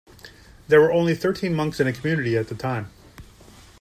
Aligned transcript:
There 0.67 0.81
were 0.81 0.91
only 0.91 1.13
thirteen 1.13 1.53
monks 1.53 1.79
in 1.79 1.85
the 1.85 1.93
community 1.93 2.35
at 2.35 2.47
the 2.47 2.55
time. 2.55 2.89